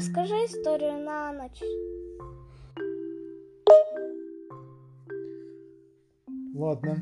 Расскажи 0.00 0.32
историю 0.46 0.98
на 1.04 1.30
ночь. 1.30 1.60
Ладно. 6.54 6.96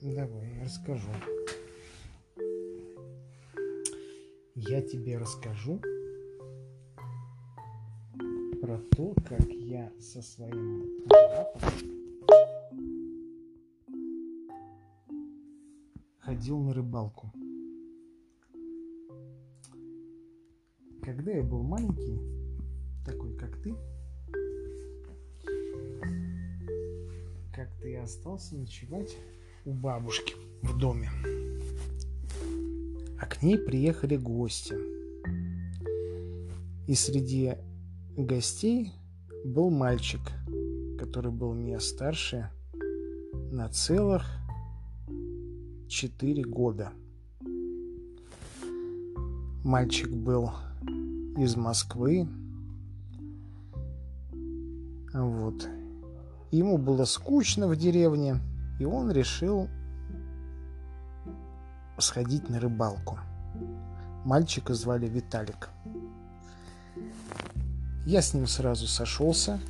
Давай, 0.00 0.54
я 0.54 0.62
расскажу. 0.64 1.10
Я 4.54 4.80
тебе 4.82 5.18
расскажу 5.18 5.80
про 8.60 8.78
то, 8.94 9.16
как 9.28 9.50
я 9.50 9.92
со 9.98 10.22
своим 10.22 11.04
братом 11.08 11.60
ходил 16.20 16.60
на 16.60 16.74
рыбалку. 16.74 17.32
Когда 21.10 21.32
я 21.32 21.42
был 21.42 21.64
маленький, 21.64 22.20
такой 23.04 23.34
как 23.36 23.60
ты, 23.60 23.74
как-то 27.52 27.88
я 27.88 28.04
остался 28.04 28.54
ночевать 28.54 29.16
у 29.64 29.72
бабушки 29.72 30.36
в 30.62 30.78
доме. 30.78 31.10
А 33.18 33.26
к 33.26 33.42
ней 33.42 33.58
приехали 33.58 34.16
гости. 34.16 34.76
И 36.86 36.94
среди 36.94 37.56
гостей 38.16 38.92
был 39.44 39.68
мальчик, 39.68 40.20
который 40.96 41.32
был 41.32 41.54
меня 41.54 41.80
старше 41.80 42.52
на 43.50 43.68
целых 43.68 44.24
четыре 45.88 46.44
года. 46.44 46.92
Мальчик 49.64 50.08
был 50.08 50.50
из 51.36 51.56
Москвы. 51.56 52.28
Вот. 55.12 55.68
Ему 56.50 56.78
было 56.78 57.04
скучно 57.04 57.68
в 57.68 57.76
деревне, 57.76 58.36
и 58.78 58.84
он 58.84 59.10
решил 59.10 59.68
сходить 61.98 62.48
на 62.48 62.58
рыбалку. 62.60 63.18
Мальчика 64.24 64.74
звали 64.74 65.06
Виталик. 65.06 65.70
Я 68.06 68.22
с 68.22 68.34
ним 68.34 68.46
сразу 68.46 68.86
сошелся, 68.86 69.60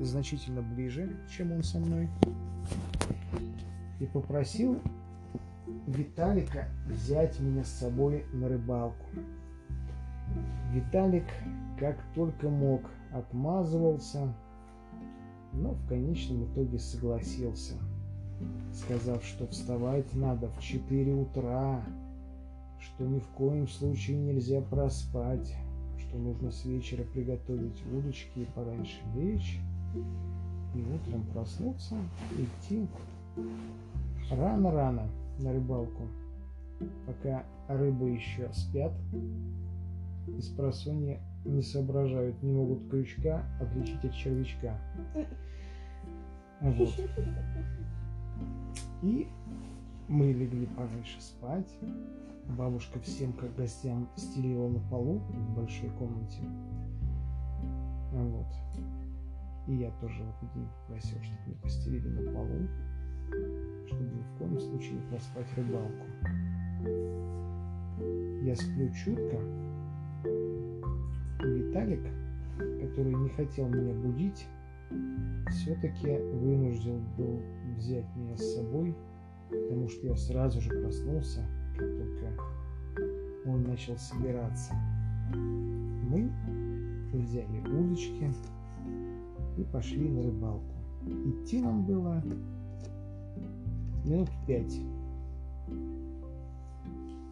значительно 0.00 0.62
ближе, 0.62 1.16
чем 1.30 1.52
он 1.52 1.62
со 1.62 1.78
мной, 1.78 2.08
и 4.00 4.06
попросил 4.06 4.80
Виталика 5.86 6.68
взять 6.86 7.38
меня 7.40 7.64
с 7.64 7.68
собой 7.68 8.24
на 8.32 8.48
рыбалку. 8.48 9.06
Виталик 10.74 11.26
как 11.78 11.96
только 12.16 12.48
мог 12.48 12.82
отмазывался, 13.12 14.34
но 15.52 15.70
в 15.70 15.86
конечном 15.86 16.46
итоге 16.46 16.80
согласился, 16.80 17.74
сказав, 18.72 19.24
что 19.24 19.46
вставать 19.46 20.12
надо 20.14 20.48
в 20.48 20.60
4 20.60 21.14
утра, 21.14 21.80
что 22.80 23.04
ни 23.04 23.20
в 23.20 23.28
коем 23.28 23.68
случае 23.68 24.16
нельзя 24.16 24.62
проспать, 24.62 25.54
что 25.96 26.18
нужно 26.18 26.50
с 26.50 26.64
вечера 26.64 27.04
приготовить 27.04 27.80
удочки 27.92 28.40
и 28.40 28.48
пораньше 28.56 28.98
лечь, 29.14 29.60
и 30.74 30.82
утром 30.92 31.24
проснуться, 31.32 31.94
идти 32.36 32.88
рано-рано 34.28 35.06
на 35.38 35.52
рыбалку, 35.52 36.08
пока 37.06 37.44
рыбы 37.68 38.10
еще 38.10 38.52
спят, 38.52 38.92
из 40.26 40.48
просонья 40.48 41.20
не 41.44 41.62
соображают, 41.62 42.42
не 42.42 42.52
могут 42.52 42.88
крючка 42.90 43.44
отличить 43.60 44.04
от 44.04 44.14
червячка. 44.14 44.78
Вот. 46.60 46.88
И 49.02 49.28
мы 50.08 50.32
легли 50.32 50.66
пораньше 50.66 51.20
спать. 51.20 51.76
Бабушка 52.58 53.00
всем, 53.00 53.32
как 53.32 53.54
гостям, 53.56 54.08
стелила 54.16 54.68
на 54.68 54.80
полу 54.90 55.18
в 55.18 55.56
большой 55.56 55.90
комнате. 55.90 56.42
Вот. 58.12 58.46
И 59.66 59.76
я 59.76 59.90
тоже 60.00 60.22
в 60.22 60.28
этот 60.28 60.54
день 60.54 60.68
попросил, 60.80 61.18
чтобы 61.22 61.40
мне 61.46 61.56
постелили 61.56 62.08
на 62.08 62.32
полу, 62.32 62.68
чтобы 63.86 64.04
ни 64.04 64.22
в 64.22 64.38
коем 64.38 64.60
случае 64.60 64.94
не 64.94 65.06
проспать 65.08 65.46
рыбалку. 65.56 66.06
Я 68.44 68.54
сплю 68.56 68.92
чутко, 68.92 69.38
Виталик, 70.24 72.02
который 72.80 73.14
не 73.14 73.28
хотел 73.30 73.68
меня 73.68 73.94
будить, 73.94 74.46
все-таки 75.50 76.18
вынужден 76.34 77.02
был 77.16 77.40
взять 77.76 78.06
меня 78.16 78.36
с 78.36 78.54
собой, 78.54 78.94
потому 79.50 79.88
что 79.88 80.06
я 80.06 80.16
сразу 80.16 80.60
же 80.60 80.70
проснулся, 80.70 81.40
как 81.76 81.88
только 81.98 82.34
он 83.46 83.62
начал 83.64 83.96
собираться. 83.98 84.74
Мы 85.34 86.30
взяли 87.12 87.60
удочки 87.68 88.32
и 89.58 89.62
пошли 89.64 90.08
на 90.08 90.22
рыбалку. 90.22 90.74
Идти 91.06 91.60
нам 91.60 91.84
было 91.84 92.22
минут 94.04 94.30
пять. 94.46 94.80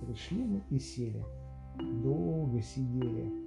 Пришли 0.07 0.45
мы 0.45 0.61
и 0.71 0.79
сели. 0.79 1.23
Долго 2.03 2.61
сидели 2.61 3.43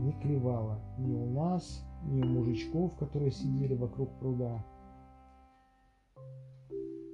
не 0.00 0.12
клевала 0.20 0.80
ни 0.98 1.14
у 1.14 1.26
нас, 1.26 1.84
ни 2.04 2.22
у 2.22 2.26
мужичков, 2.26 2.96
которые 2.96 3.30
сидели 3.30 3.74
вокруг 3.74 4.18
пруда. 4.18 4.64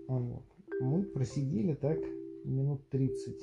А 0.08 0.18
вот. 0.18 0.44
Мы 0.80 1.02
просидели 1.02 1.74
так 1.74 1.98
минут 2.44 2.88
30, 2.90 3.36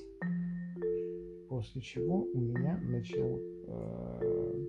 после 1.50 1.82
чего 1.82 2.24
у 2.24 2.40
меня 2.40 2.80
начал 2.82 3.40
э, 3.68 4.66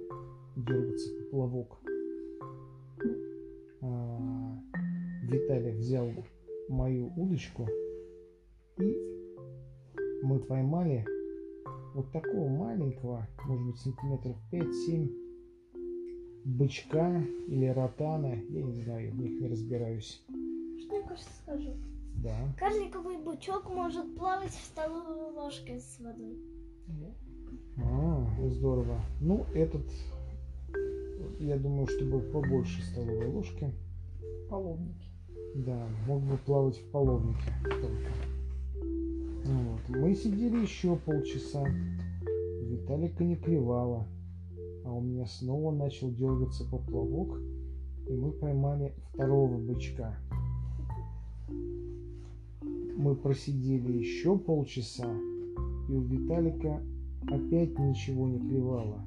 дергаться 0.56 1.08
поплавок. 1.22 1.78
Э, 3.82 4.16
Виталий 5.22 5.72
взял 5.72 6.10
мою 6.69 7.12
удочку 7.16 7.69
и 8.78 8.97
мы 10.22 10.38
поймали 10.41 11.06
вот 11.97 12.12
такого 12.12 12.49
маленького, 12.49 13.27
может 13.47 13.67
быть, 13.67 13.79
сантиметров 13.79 14.37
5-7 14.53 15.11
бычка 16.45 17.23
или 17.49 17.67
ротана, 17.69 18.34
я 18.51 18.62
не 18.62 18.75
знаю, 18.75 19.12
в 19.12 19.19
них 19.19 19.41
не 19.41 19.49
разбираюсь. 19.49 20.23
Что 20.83 20.97
я 20.97 21.03
кое 21.03 21.17
скажу? 21.43 21.71
Да. 22.23 22.37
Карликовый 22.59 23.17
бычок 23.17 23.71
может 23.71 24.15
плавать 24.15 24.51
в 24.51 24.65
столовой 24.65 25.33
ложке 25.33 25.79
с 25.79 25.99
водой. 25.99 26.39
А, 27.79 28.27
здорово. 28.51 29.01
Ну, 29.21 29.47
этот, 29.55 29.87
я 31.41 31.56
думаю, 31.56 31.87
что 31.87 32.05
был 32.05 32.21
побольше 32.21 32.83
столовой 32.83 33.27
ложки. 33.27 33.73
Половники. 34.51 35.09
Да, 35.56 35.89
мог 36.06 36.23
бы 36.23 36.37
плавать 36.37 36.77
в 36.77 36.91
половнике 36.91 37.53
только. 37.65 38.36
Вот. 39.47 39.97
Мы 39.97 40.15
сидели 40.17 40.61
еще 40.62 40.97
полчаса. 40.97 41.65
Виталика 42.62 43.23
не 43.23 43.37
клевала. 43.37 44.09
А 44.84 44.93
у 44.93 45.01
меня 45.01 45.27
снова 45.27 45.73
начал 45.73 46.12
дергаться 46.12 46.65
поплавок, 46.65 47.41
и 48.09 48.12
мы 48.12 48.33
поймали 48.33 48.95
второго 49.12 49.56
бычка. 49.56 50.17
Мы 52.97 53.15
просидели 53.15 53.99
еще 53.99 54.38
полчаса, 54.38 55.12
и 55.88 55.93
у 55.93 56.00
Виталика 56.03 56.82
опять 57.29 57.79
ничего 57.79 58.29
не 58.29 58.41
клевало. 58.41 59.05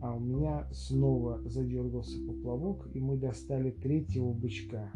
А 0.00 0.14
у 0.14 0.20
меня 0.20 0.68
снова 0.72 1.40
задергался 1.48 2.18
поплавок, 2.26 2.88
и 2.94 3.00
мы 3.00 3.16
достали 3.16 3.70
третьего 3.70 4.32
бычка. 4.32 4.90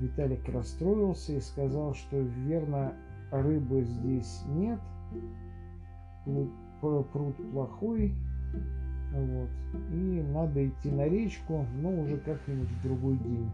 Виталик 0.00 0.46
расстроился 0.48 1.36
и 1.36 1.40
сказал, 1.40 1.94
что 1.94 2.18
верно 2.18 2.94
рыбы 3.30 3.82
здесь 3.82 4.42
нет, 4.48 4.80
пруд 6.80 7.36
плохой, 7.52 8.14
вот, 9.12 9.48
и 9.92 10.22
надо 10.32 10.68
идти 10.68 10.90
на 10.90 11.08
речку, 11.08 11.64
но 11.76 11.90
уже 12.02 12.18
как-нибудь 12.18 12.68
в 12.68 12.82
другой 12.82 13.16
день. 13.18 13.50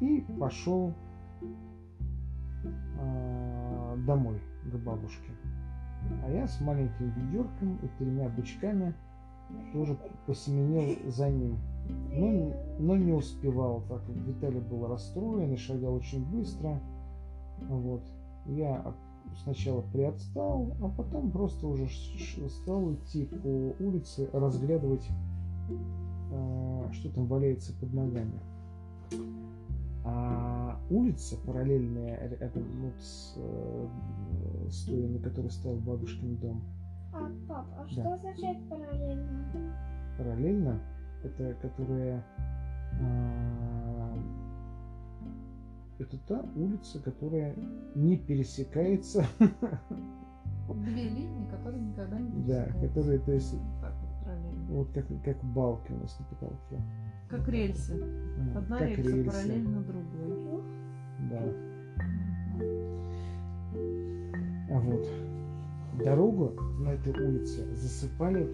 И 0.00 0.24
пошел 0.38 0.92
э, 2.62 3.96
домой 4.06 4.40
к 4.64 4.76
бабушке. 4.76 5.30
А 6.24 6.30
я 6.30 6.46
с 6.46 6.60
маленьким 6.60 7.10
ведерком 7.10 7.76
и 7.82 7.88
тремя 7.98 8.28
бычками 8.30 8.94
тоже 9.72 9.96
посеменил 10.26 11.10
за 11.10 11.30
ним. 11.30 11.58
Но, 12.10 12.52
но 12.78 12.96
не 12.96 13.12
успевал, 13.12 13.82
так 13.88 14.00
как 14.06 14.16
Виталий 14.16 14.60
был 14.60 14.86
расстроен 14.86 15.52
и 15.52 15.56
шагал 15.56 15.94
очень 15.94 16.24
быстро. 16.30 16.80
Вот. 17.62 18.02
Я 18.46 18.94
сначала 19.42 19.80
приотстал, 19.80 20.76
а 20.80 20.88
потом 20.88 21.30
просто 21.30 21.66
уже 21.66 21.88
стал 22.48 22.94
идти 22.94 23.24
по 23.24 23.74
улице, 23.82 24.28
разглядывать, 24.32 25.08
э, 26.30 26.88
что 26.92 27.10
там 27.10 27.26
валяется 27.26 27.72
под 27.80 27.92
ногами. 27.94 28.40
А 30.04 30.78
улица 30.90 31.36
параллельная 31.46 32.28
рядом 32.38 32.64
вот 32.82 33.00
с, 33.00 33.34
э, 33.36 33.88
с 34.68 34.84
той, 34.84 35.08
на 35.08 35.18
которой 35.18 35.50
стоял 35.50 35.78
бабушкин 35.78 36.36
дом. 36.36 36.62
А, 37.14 37.30
пап, 37.48 37.66
а 37.78 37.88
что 37.88 38.12
означает 38.12 38.68
параллельно? 38.68 39.74
Параллельно 40.18 40.80
это 41.24 41.54
которая 41.62 42.24
а, 43.00 43.83
это 45.98 46.18
та 46.26 46.44
улица, 46.56 47.00
которая 47.00 47.54
не 47.94 48.16
пересекается. 48.16 49.24
Две 50.68 51.08
линии, 51.08 51.48
которые 51.50 51.82
никогда 51.82 52.18
не 52.18 52.44
Да, 52.46 52.66
которые, 52.80 53.18
то 53.20 53.32
есть, 53.32 53.54
вот, 54.68 54.86
вот 54.86 54.88
как, 54.92 55.06
как 55.24 55.44
балки 55.44 55.92
у 55.92 55.98
нас 55.98 56.18
на 56.18 56.26
потолке. 56.26 56.82
Как 57.28 57.48
рельсы. 57.48 58.00
А, 58.54 58.58
Одна 58.58 58.78
как 58.78 58.88
рельса 58.88 59.10
рельсы. 59.16 59.30
параллельно 59.30 59.82
другой. 59.82 60.62
Да. 61.30 61.42
А 64.70 64.80
вот 64.80 65.06
дорогу 66.02 66.52
на 66.80 66.90
этой 66.90 67.12
улице 67.12 67.64
засыпали 67.76 68.48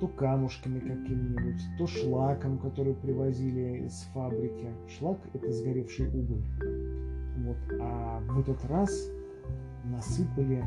то 0.00 0.08
камушками 0.08 0.78
какими-нибудь, 0.80 1.62
то 1.78 1.86
шлаком, 1.86 2.58
который 2.58 2.94
привозили 2.94 3.86
из 3.86 4.02
фабрики. 4.14 4.68
Шлак– 4.88 5.18
это 5.34 5.52
сгоревший 5.52 6.08
уголь. 6.08 6.44
Вот. 7.38 7.56
А 7.80 8.20
в 8.20 8.40
этот 8.40 8.64
раз 8.66 8.90
насыпали 9.84 10.64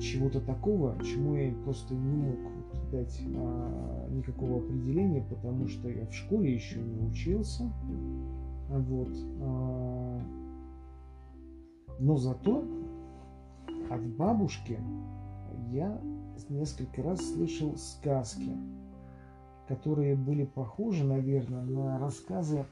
чего-то 0.00 0.40
такого, 0.40 0.96
чему 1.02 1.36
я 1.36 1.52
просто 1.64 1.94
не 1.94 2.16
мог 2.16 2.36
дать 2.90 3.22
а, 3.36 4.08
никакого 4.10 4.58
определения, 4.58 5.22
потому 5.22 5.68
что 5.68 5.88
я 5.88 6.06
в 6.06 6.12
школе 6.12 6.54
еще 6.54 6.80
не 6.80 7.00
учился. 7.00 7.64
Вот. 8.68 9.10
а, 9.40 10.20
но 12.00 12.16
зато 12.16 12.64
от 13.90 14.06
бабушки 14.16 14.78
я 15.70 16.00
несколько 16.48 17.02
раз 17.02 17.20
слышал 17.20 17.76
сказки, 17.76 18.52
которые 19.68 20.16
были 20.16 20.44
похожи, 20.44 21.04
наверное, 21.04 21.62
на 21.62 21.98
рассказы 21.98 22.64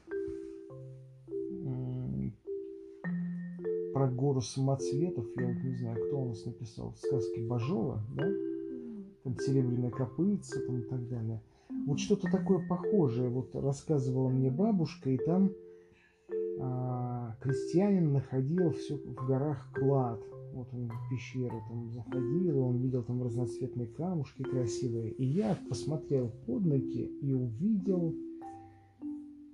про 3.93 4.07
гору 4.07 4.41
самоцветов. 4.41 5.25
Я 5.37 5.47
вот 5.47 5.63
не 5.63 5.75
знаю, 5.75 6.07
кто 6.07 6.21
у 6.21 6.29
нас 6.29 6.45
написал 6.45 6.93
сказки 6.95 7.39
Бажова, 7.39 8.01
да? 8.15 8.27
Там 9.23 9.37
серебряная 9.39 9.91
копытца 9.91 10.59
там 10.65 10.79
и 10.79 10.83
так 10.83 11.07
далее. 11.07 11.41
Вот 11.87 11.99
что-то 11.99 12.29
такое 12.29 12.67
похожее 12.67 13.29
вот 13.29 13.55
рассказывала 13.55 14.29
мне 14.29 14.49
бабушка, 14.49 15.09
и 15.09 15.17
там 15.17 15.51
а, 16.59 17.35
крестьянин 17.41 18.13
находил 18.13 18.71
все 18.71 18.95
в 18.95 19.25
горах 19.25 19.69
клад. 19.73 20.19
Вот 20.53 20.67
он 20.73 20.87
в 20.87 21.09
пещеру 21.09 21.61
там 21.67 21.89
заходил, 21.89 22.59
он 22.59 22.77
видел 22.77 23.03
там 23.03 23.23
разноцветные 23.23 23.87
камушки 23.87 24.43
красивые. 24.43 25.11
И 25.13 25.25
я 25.25 25.57
посмотрел 25.67 26.29
под 26.45 26.65
ноги 26.65 27.05
и 27.21 27.33
увидел 27.33 28.13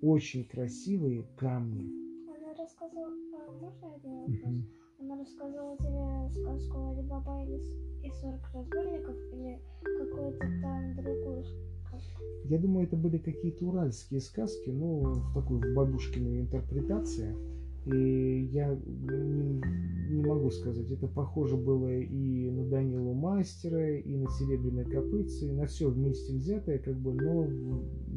очень 0.02 0.46
красивые 0.46 1.24
камни. 1.38 1.90
Она 2.28 2.54
рассказала... 2.54 3.08
А, 3.48 3.52
можно 3.62 3.96
один 3.96 4.20
вопрос? 4.20 4.66
Она 5.00 5.20
рассказала 5.20 5.78
тебе 5.78 6.30
сказку 6.42 6.88
Али 6.90 7.02
Баба 7.08 7.44
и 7.46 7.58
с- 7.58 8.04
и 8.04 8.12
40 8.22 8.42
разбойников 8.54 9.16
или 9.34 9.60
какую-то 9.82 10.40
там 10.62 10.96
другую 10.96 11.44
сказку? 11.46 12.22
Я 12.46 12.60
думаю, 12.60 12.88
это 12.88 12.96
были 12.98 13.18
какие-то 13.18 13.66
уральские 13.66 14.20
сказки, 14.20 14.70
ну, 14.70 15.00
в 15.14 15.34
такой 15.34 15.60
в 15.60 15.76
бабушкиной 15.76 16.42
интерпретации. 16.42 17.36
И 17.86 18.50
я 18.52 18.76
не, 18.76 19.62
не 20.14 20.22
могу 20.22 20.52
сказать, 20.52 20.92
это 20.92 21.08
похоже 21.08 21.56
было 21.56 21.90
и 21.98 22.50
на 22.52 22.66
Данилу 22.66 23.14
Мастера, 23.14 23.98
и 23.98 24.18
на 24.18 24.30
Серебряной 24.30 24.86
Копытце, 24.86 25.48
и 25.48 25.52
на 25.54 25.66
все 25.66 25.90
вместе 25.90 26.34
взятое, 26.34 26.80
как 26.80 27.00
бы, 27.00 27.14
но 27.14 27.46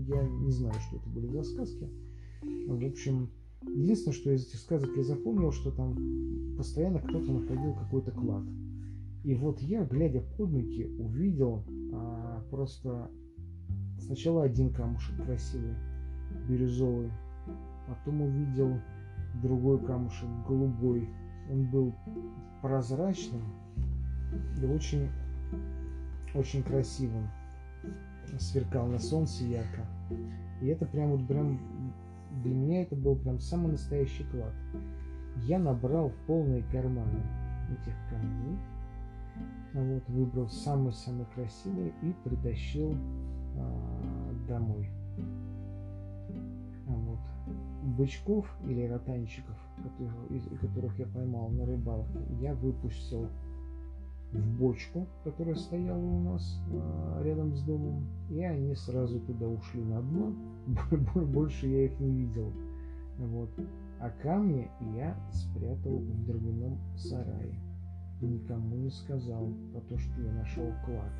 я 0.06 0.22
не 0.22 0.50
знаю, 0.50 0.74
что 0.88 0.96
это 0.96 1.08
были 1.08 1.26
за 1.28 1.44
сказки. 1.44 1.88
В 2.42 2.84
общем, 2.84 3.30
единственное, 3.62 4.14
что 4.14 4.30
из 4.32 4.46
этих 4.48 4.58
сказок 4.58 4.90
я 4.96 5.04
запомнил, 5.04 5.52
что 5.52 5.70
там 5.70 5.96
постоянно 6.56 6.98
кто-то 6.98 7.32
находил 7.32 7.74
какой-то 7.74 8.10
клад. 8.10 8.44
И 9.24 9.34
вот 9.34 9.60
я, 9.60 9.84
глядя 9.84 10.22
под 10.36 10.50
ноги, 10.50 10.84
увидел 10.98 11.64
а, 11.92 12.44
просто 12.50 13.08
Сначала 14.06 14.42
один 14.42 14.72
камушек 14.72 15.14
красивый, 15.24 15.74
бирюзовый, 16.48 17.10
потом 17.86 18.22
увидел 18.22 18.80
другой 19.34 19.78
камушек 19.84 20.28
голубой. 20.46 21.08
Он 21.50 21.70
был 21.70 21.94
прозрачным 22.60 23.42
и 24.60 24.64
очень, 24.64 25.10
очень 26.34 26.62
красивым. 26.62 27.28
Сверкал 28.38 28.86
на 28.86 28.98
солнце 28.98 29.44
ярко. 29.44 29.86
И 30.60 30.66
это 30.66 30.86
прям 30.86 31.10
вот 31.10 31.26
прям 31.26 31.58
для 32.42 32.54
меня 32.54 32.82
это 32.82 32.96
был 32.96 33.16
прям 33.16 33.38
самый 33.38 33.72
настоящий 33.72 34.24
клад. 34.24 34.52
Я 35.36 35.58
набрал 35.58 36.10
в 36.10 36.16
полные 36.26 36.62
карманы 36.70 37.20
этих 37.70 37.94
камней. 38.08 38.58
Вот, 39.74 40.06
выбрал 40.08 40.48
самый-самый 40.48 41.26
красивый 41.34 41.94
и 42.02 42.14
притащил 42.24 42.94
а, 43.56 44.34
домой. 44.46 44.90
Бычков 47.96 48.46
или 48.64 48.86
ротанчиков, 48.86 49.56
которых, 50.60 50.98
я 50.98 51.06
поймал 51.06 51.48
на 51.50 51.66
рыбалке, 51.66 52.18
я 52.40 52.54
выпустил 52.54 53.28
в 54.32 54.58
бочку, 54.58 55.06
которая 55.24 55.54
стояла 55.54 55.98
у 55.98 56.20
нас 56.20 56.58
а, 56.72 57.22
рядом 57.22 57.54
с 57.54 57.62
домом, 57.62 58.06
и 58.30 58.42
они 58.42 58.74
сразу 58.74 59.20
туда 59.20 59.46
ушли 59.46 59.82
на 59.82 60.00
дно. 60.00 60.32
Бо- 60.66 61.20
Больше 61.26 61.66
я 61.66 61.84
их 61.84 62.00
не 62.00 62.10
видел. 62.10 62.50
Вот. 63.18 63.50
А 64.00 64.10
камни 64.10 64.70
я 64.96 65.16
спрятал 65.32 65.98
в 65.98 66.26
дровяном 66.26 66.78
сарае. 66.96 67.54
И 68.20 68.26
никому 68.26 68.76
не 68.76 68.90
сказал 68.90 69.48
про 69.72 69.80
то, 69.82 69.98
что 69.98 70.22
я 70.22 70.32
нашел 70.32 70.72
клад. 70.86 71.12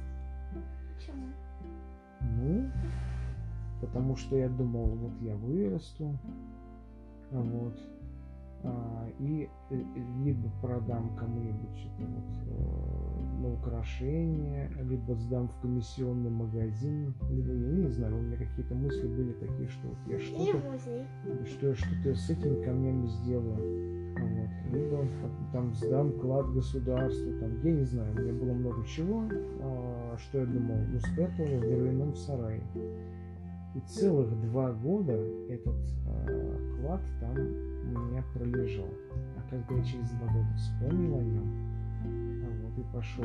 Почему? 0.97 1.27
Ну, 2.21 2.71
потому 3.81 4.17
что 4.17 4.37
я 4.37 4.49
думал, 4.49 4.87
вот 4.87 5.13
я 5.21 5.35
вырасту, 5.37 6.19
вот, 7.41 7.79
а, 8.65 9.09
и 9.19 9.49
э, 9.71 9.83
либо 10.25 10.49
продам 10.61 11.17
кому-нибудь 11.17 11.77
что-то 11.77 12.05
вот, 12.05 12.25
э, 12.47 13.41
на 13.41 13.55
украшение, 13.55 14.71
либо 14.83 15.17
сдам 15.17 15.49
в 15.49 15.61
комиссионный 15.61 16.31
магазин, 16.31 17.13
либо, 17.29 17.53
я 17.53 17.87
не 17.87 17.89
знаю, 17.89 18.19
у 18.19 18.23
меня 18.23 18.37
какие-то 18.37 18.75
мысли 18.75 19.09
были 19.09 19.33
такие, 19.33 19.69
что 19.69 19.89
вот 19.89 19.99
я 20.07 20.21
что-то 20.21 20.45
что 21.47 21.67
я 21.69 21.75
что-то 21.75 22.15
с 22.15 22.31
этими 22.31 22.63
камнями 22.65 23.07
сделаю. 23.09 24.13
Вот. 24.13 24.73
Либо 24.73 25.09
там 25.53 25.75
сдам 25.75 26.13
клад 26.21 26.53
государству, 26.53 27.33
там, 27.41 27.61
я 27.65 27.73
не 27.73 27.85
знаю, 27.85 28.13
у 28.13 28.21
меня 28.21 28.33
было 28.33 28.53
много 28.53 28.87
чего, 28.87 29.25
а, 29.61 30.17
что 30.19 30.39
я 30.39 30.47
думал, 30.47 30.77
ну 30.89 31.01
спрятал 31.01 31.47
я 31.47 31.59
в 31.59 31.63
деревянном 31.63 32.15
сарае. 32.15 32.63
И 33.75 33.81
целых 33.81 34.39
два 34.43 34.73
года 34.73 35.13
этот 35.49 35.77
а, 36.07 36.77
клад 36.77 37.01
там 37.21 37.37
у 37.37 37.99
меня 37.99 38.23
пролежал. 38.35 38.89
А 39.37 39.51
когда 39.51 39.75
я 39.75 39.85
через 39.85 40.11
два 40.11 40.27
года 40.27 40.55
вспомнил 40.57 41.19
о 41.19 41.23
нем, 41.23 42.45
а 42.45 42.67
вот, 42.67 42.79
и 42.79 42.93
пошел 42.93 43.25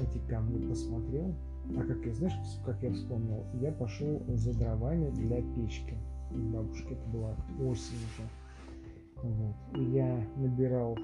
эти 0.00 0.18
камни 0.28 0.68
посмотрел, 0.68 1.34
а 1.76 1.82
как 1.82 2.04
я, 2.06 2.14
знаешь, 2.14 2.38
как 2.64 2.82
я 2.82 2.92
вспомнил, 2.92 3.44
я 3.54 3.72
пошел 3.72 4.22
за 4.28 4.56
дровами 4.58 5.10
для 5.10 5.42
печки. 5.54 5.96
У 6.30 6.36
бабушки 6.36 6.92
это 6.92 7.06
была 7.08 7.34
осень 7.60 7.96
уже. 7.96 8.28
Вот. 9.22 9.56
И 9.74 9.82
я 9.90 10.24
набирал 10.36 10.96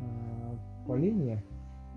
а, 0.00 0.58
поленья, 0.86 1.42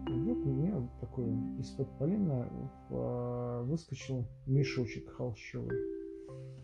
вдруг 0.09 0.45
у 0.45 0.49
меня 0.49 0.75
вот 0.75 0.89
такой 0.99 1.25
из-под 1.59 1.97
полена 1.97 2.49
а, 2.89 3.63
выскочил 3.63 4.25
мешочек 4.45 5.09
холщовый. 5.09 5.77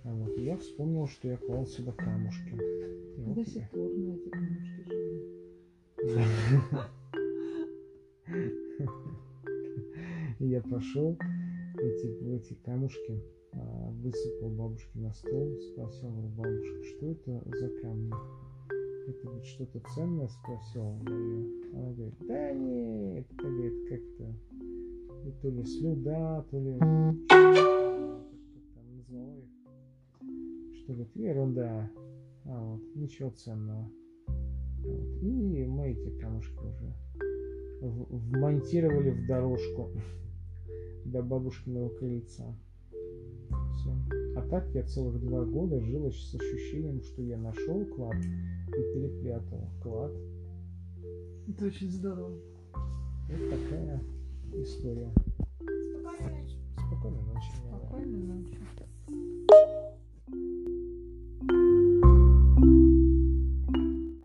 А 0.03 0.13
Вот. 0.13 0.37
Я 0.37 0.57
вспомнил, 0.57 1.07
что 1.07 1.29
я 1.29 1.37
клал 1.37 1.65
сюда 1.65 1.91
камушки. 1.93 2.57
И 3.17 3.21
вот 3.21 3.35
До 3.35 3.45
сих 3.45 3.69
пор 3.69 3.89
на 3.91 4.15
эти 4.15 4.29
камушки 4.29 4.83
живу. 4.89 5.23
Я 10.39 10.61
пошел, 10.61 11.17
эти, 11.77 12.35
эти 12.35 12.53
камушки 12.65 13.23
а, 13.53 13.91
высыпал 13.91 14.49
бабушке 14.49 14.99
на 14.99 15.13
стол, 15.13 15.55
спросил 15.71 16.09
говорю, 16.09 16.29
бабушка, 16.29 16.83
что 16.83 17.11
это 17.11 17.43
за 17.57 17.69
камни? 17.81 18.11
Это 19.07 19.29
ведь 19.33 19.45
что-то 19.45 19.79
ценное 19.93 20.27
спросил 20.27 20.97
ее. 21.07 21.45
Она 21.73 21.91
говорит, 21.93 22.15
да 22.21 22.51
нет, 22.53 23.25
это, 23.31 23.43
говорит, 23.47 23.89
как-то 23.89 24.33
и 25.25 25.31
то 25.41 25.49
ли 25.49 25.63
слюда, 25.63 26.45
то 26.51 26.59
ли 26.59 26.77
там 26.77 28.27
назвала 28.95 29.35
их. 29.37 30.75
Что 30.75 30.93
говорит, 30.93 31.15
ерунда. 31.15 31.89
А 32.45 32.61
вот, 32.61 32.81
ничего 32.95 33.29
ценного. 33.29 33.89
Вот. 34.27 35.21
И 35.21 35.65
мы 35.65 35.91
эти 35.91 36.09
камушки 36.19 36.57
уже 36.59 36.93
в- 37.81 38.17
вмонтировали 38.17 39.11
в 39.11 39.27
дорожку 39.27 39.91
до 41.05 41.21
бабушкиного 41.21 41.89
крыльца. 41.89 42.53
Все. 43.75 44.22
А 44.43 44.47
так 44.49 44.67
я 44.73 44.83
целых 44.83 45.19
два 45.21 45.45
года 45.45 45.79
жил 45.79 46.11
с 46.11 46.35
ощущением, 46.35 47.01
что 47.01 47.21
я 47.21 47.37
нашел 47.37 47.85
клад 47.85 48.15
и 48.67 48.71
перепрятал 48.71 49.69
клад. 49.81 50.11
Это 51.47 51.65
очень 51.65 51.89
здорово. 51.89 52.37
Вот 53.29 53.49
такая 53.49 54.01
история. 54.53 55.13
Спокойной 55.59 56.41
ночи. 56.41 56.57
Спокойной 56.77 57.23
ночи. 57.23 57.51
Спокойной 57.55 58.23
ночи. 58.23 58.57